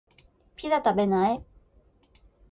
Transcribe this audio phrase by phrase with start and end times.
[0.55, 1.43] ピザ食べない？